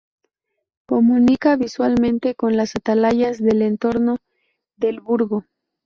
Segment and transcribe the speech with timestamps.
[0.87, 4.17] Comunica visualmente con las atalayas del entorno
[4.75, 5.45] del Burgo.